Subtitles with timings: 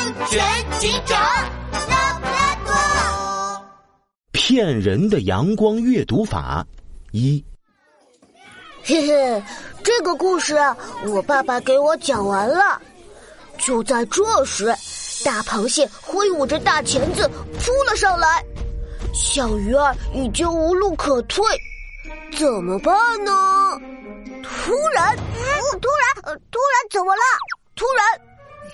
[0.00, 0.42] 安全
[0.78, 1.20] 警长
[1.90, 3.62] 拉布拉多。
[4.32, 6.66] 骗人的阳光阅读法
[7.10, 7.44] 一。
[8.82, 9.42] 嘿嘿，
[9.84, 10.56] 这个故事
[11.04, 12.80] 我爸爸给我讲完了。
[13.58, 14.74] 就在这时，
[15.22, 17.28] 大螃蟹挥舞着大钳子
[17.58, 18.42] 扑了上来，
[19.12, 21.44] 小鱼儿已经无路可退，
[22.38, 23.78] 怎么办呢？
[24.42, 25.88] 突然，突
[26.24, 27.22] 然，突然怎么了？
[27.76, 28.20] 突然，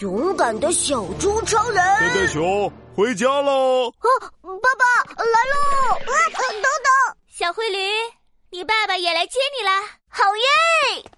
[0.01, 3.89] 勇敢的小猪超人，贝贝熊回家喽！
[3.89, 4.05] 啊，
[4.43, 5.95] 爸爸来喽！
[5.95, 7.79] 啊，等等，小灰驴，
[8.51, 9.81] 你爸爸也来接你啦！
[10.09, 11.11] 好耶！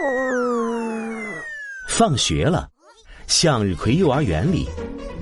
[0.00, 1.42] 嗯，
[1.88, 2.68] 放学了，
[3.26, 4.66] 向日葵幼儿园里，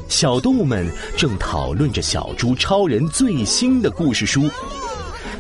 [0.09, 4.49] 小动物们正讨论着小猪超人最新的故事书。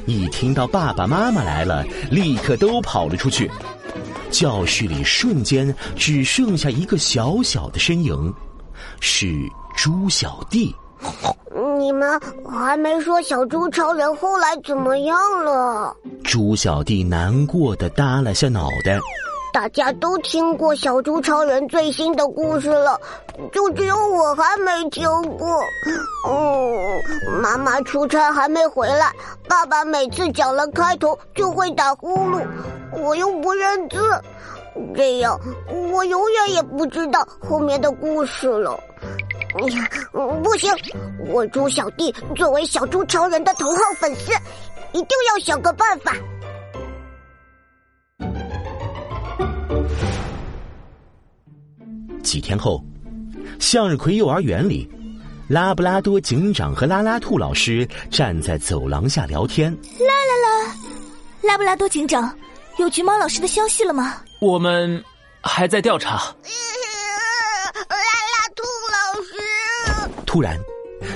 [0.06, 3.48] 一听到爸爸妈妈来了，立刻都跑了出去。
[4.30, 8.32] 教室里瞬间只剩下一个小小的身影，
[9.00, 9.26] 是
[9.76, 10.74] 猪小弟。
[11.78, 15.96] 你们还没说小猪超人后来怎么样了？
[16.24, 18.98] 猪小弟难过的耷拉下脑袋。
[19.58, 22.96] 大家都听过小猪超人最新的故事了，
[23.52, 25.04] 就只有我还没听
[25.36, 25.60] 过。
[26.28, 29.10] 嗯，妈妈出差还没回来，
[29.48, 32.40] 爸爸每次讲了开头就会打呼噜，
[32.92, 33.98] 我又不认字，
[34.94, 35.36] 这样
[35.92, 38.78] 我永远也不知道后面的故事了。
[39.56, 39.88] 哎呀
[40.40, 40.72] 不行，
[41.30, 44.30] 我猪小弟作为小猪超人的头号粉丝，
[44.92, 46.12] 一定要想个办法。
[52.38, 52.80] 几天后，
[53.58, 54.88] 向日葵幼儿园里，
[55.48, 59.72] 拉布拉多警长和拉拉兔老师站在走廊下聊天。
[59.72, 60.76] 啦啦啦，
[61.42, 62.32] 拉布拉多警长，
[62.78, 64.22] 有橘猫老师的消息了吗？
[64.40, 65.02] 我们
[65.40, 66.14] 还在调查。
[67.74, 68.62] 拉拉兔
[68.94, 70.56] 老师，突然，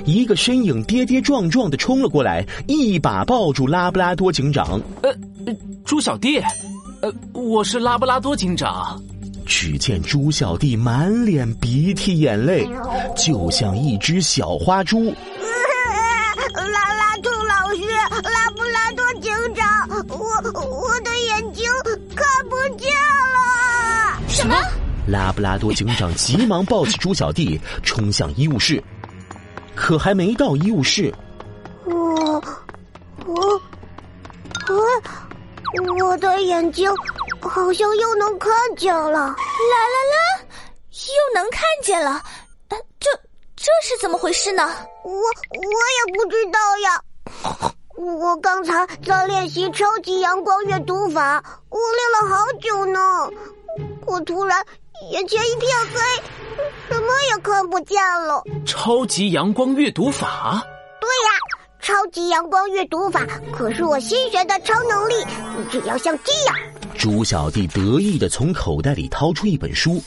[0.04, 4.80] 一个身影跌跌撞撞的冲了过来，一把抱住拉布拉多警长。
[5.04, 5.14] 呃，
[5.84, 6.40] 猪小弟，
[7.00, 9.00] 呃，我是拉布拉多警长。
[9.46, 12.68] 只见猪小弟满脸鼻涕眼泪，
[13.16, 15.14] 就像一只小花猪。
[16.54, 17.82] 拉拉兔老师，
[18.22, 20.16] 拉布拉多警长，我
[20.60, 21.64] 我的眼睛
[22.14, 24.20] 看不见了。
[24.28, 24.54] 什么？
[25.06, 28.82] 拉布拉多警长急忙抱起猪小弟，冲向医务室。
[29.74, 31.12] 可还没到医务室，
[31.84, 31.94] 我
[33.26, 33.60] 我
[34.68, 36.88] 我我的眼睛。
[37.48, 40.44] 好像又能看见了，啦啦啦，
[40.90, 42.22] 又能看见了，
[42.68, 43.10] 呃，这
[43.56, 44.70] 这是怎么回事呢？
[45.04, 47.02] 我我也不知道呀。
[47.94, 53.30] 我刚才在练习超级阳光阅读法，我练了好久呢。
[54.06, 54.64] 我突然
[55.10, 56.00] 眼前一片黑，
[56.88, 58.42] 什么也看不见了。
[58.66, 60.62] 超级阳光阅读法？
[61.00, 61.30] 对呀，
[61.80, 65.14] 超级阳光阅读法可是我新学的超能力，
[65.70, 66.56] 只要像这样。
[66.98, 70.02] 猪小弟得意的从口袋里掏出一本书，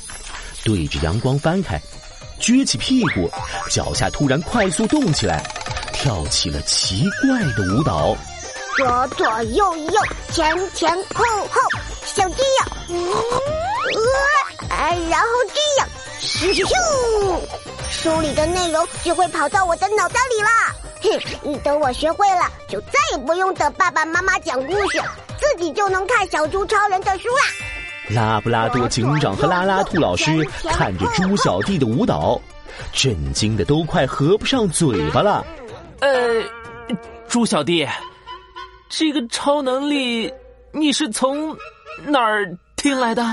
[0.63, 1.81] 对着阳光翻开，
[2.39, 3.29] 撅起屁股，
[3.69, 5.43] 脚下突然快速动起来，
[5.91, 8.15] 跳起了奇怪的舞蹈。
[8.77, 10.01] 左左右右，
[10.31, 11.61] 前前后后，
[12.05, 12.67] 像这样，
[14.69, 15.87] 呃，然后这样，
[16.21, 17.39] 咻！
[17.89, 20.75] 书里的内容就会跑到我的脑袋里啦。
[21.43, 25.01] 哼，等我学会了，就再也不用等爸爸妈妈讲故事。
[25.55, 28.13] 自己就能看小猪超人的书啦！
[28.13, 32.39] 拉布拉多警长和拉拉兔老师看着猪小弟的舞蹈，
[32.91, 35.45] 震惊的都快合不上嘴巴了。
[36.01, 36.09] 呃，
[37.29, 37.87] 猪小弟，
[38.89, 40.31] 这个超能力
[40.73, 41.55] 你是从
[42.05, 42.45] 哪儿
[42.75, 43.23] 听来的？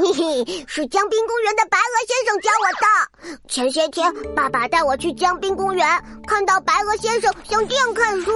[0.00, 3.38] 嘿嘿，是江滨公园的白鹅先生教我的。
[3.48, 5.86] 前些天，爸爸带我去江滨公园，
[6.26, 8.32] 看到白鹅先生像这样看书。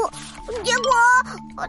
[0.62, 0.90] 结果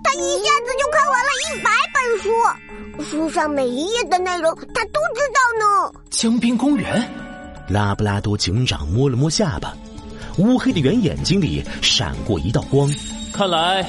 [0.03, 5.91] 他一下子就看完了一百本书，书上每一页的内容他都知道呢。
[6.09, 7.09] 江滨公园，
[7.69, 9.73] 拉布拉多警长摸了摸下巴，
[10.39, 12.93] 乌黑的圆眼睛里闪过一道光。
[13.31, 13.85] 看来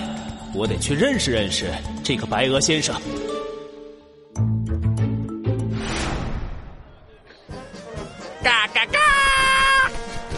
[0.54, 1.68] 我得去认识认识
[2.04, 2.94] 这个白鹅先生。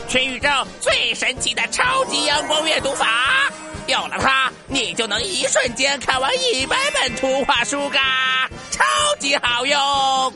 [0.08, 0.48] 全宇宙
[0.80, 3.52] 最神奇的超级阳光阅读法。
[3.86, 8.84] 有了它，你就能一瞬间看完一百本图画书嘎，超
[9.18, 10.32] 级好用！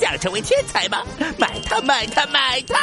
[0.00, 1.04] 想成为天才吗？
[1.38, 2.76] 买它买它买它！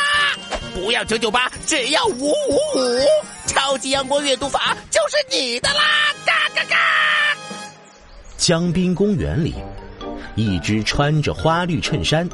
[0.74, 2.32] 不要九九八，只要五五
[2.76, 3.00] 五！
[3.46, 5.82] 超级阳光阅读法就是你的啦！
[6.26, 6.78] 嘎嘎嘎！
[8.38, 9.54] 江滨公园里，
[10.36, 12.28] 一只穿着花绿衬衫、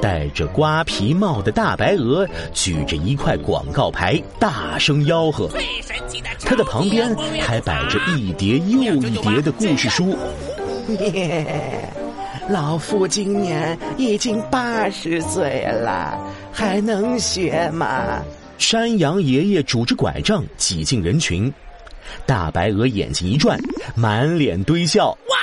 [0.00, 5.48] 戴着瓜皮帽的大白鹅举着一块广告牌，大声吆喝。
[6.40, 10.16] 他的旁边还摆着一叠又一叠的故事书。
[11.00, 11.92] 耶，
[12.48, 16.18] 老夫今年已经八十岁了，
[16.52, 18.22] 还能学吗？
[18.56, 21.52] 山羊爷爷拄着拐杖挤进人群，
[22.26, 23.58] 大白鹅眼睛一转，
[23.94, 25.16] 满脸堆笑。
[25.28, 25.37] 完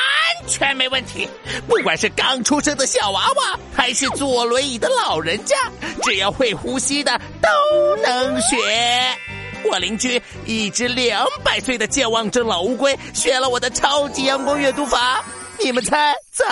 [0.48, 1.28] 全没问题，
[1.68, 5.56] 不管是刚出生的小娃娃，还是坐轮椅的老人家，
[6.04, 8.56] 只要会呼吸的都能学。
[9.68, 15.24] 我邻居一只两百岁的健忘症老乌龟学了我的超级阳光阅读法，
[15.60, 16.46] 你们猜怎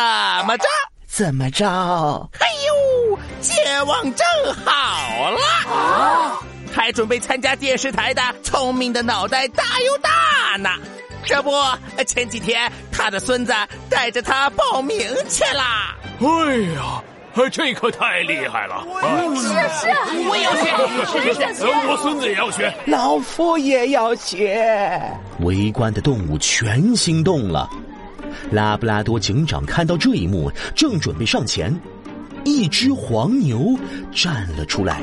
[0.47, 0.65] 么着？
[1.07, 1.67] 怎么着？
[2.39, 4.25] 哎呦，健忘症
[4.65, 10.09] 好了，还准备参加电视台的《聪明的脑袋大又大》
[10.57, 10.71] 呢。
[11.25, 11.51] 这不，
[12.05, 13.53] 前几天他的孙子
[13.89, 14.97] 带着他报名
[15.29, 15.95] 去啦。
[16.19, 17.03] 哎呀，
[17.51, 18.85] 这可太厉害了！
[19.35, 19.87] 是是，
[20.29, 21.65] 我也要学，谁想学？
[21.65, 22.73] 我孙子也要学。
[22.85, 25.01] 老夫也要学。
[25.39, 27.69] 围观的动物全心动了。
[28.51, 31.75] 拉布拉多警长看到这一幕，正准备上前，
[32.43, 33.77] 一只黄牛
[34.11, 35.01] 站了出来。